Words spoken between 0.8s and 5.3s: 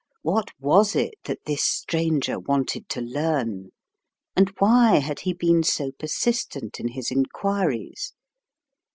it that this stranger wanted to learn, and why had